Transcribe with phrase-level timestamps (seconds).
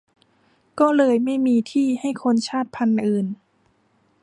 [0.79, 3.27] ก็เลยไม่มีที่ให้คนชาติพันธุ์อื่น